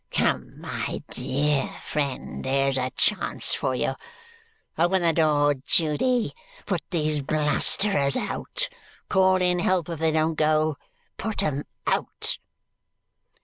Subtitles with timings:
[0.09, 3.93] Come, my dear friend, there's a chance for you.
[4.75, 6.33] Open the street door, Judy;
[6.65, 8.67] put these blusterers out!
[9.09, 10.77] Call in help if they don't go.
[11.17, 12.39] Put 'em out!"